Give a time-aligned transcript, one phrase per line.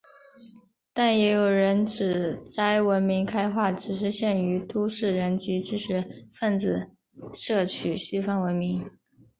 [0.93, 6.89] 但也有人指摘文明开化只是限于都市人及知识分子
[7.35, 8.89] 摄取西方文明。